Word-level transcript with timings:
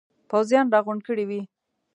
پوځیان 0.29 0.67
را 0.73 0.79
غونډ 0.85 1.01
کړي 1.07 1.25
وي. 1.29 1.41